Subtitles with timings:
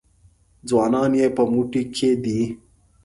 [0.69, 2.41] ځوانان یې په موټي کې دي.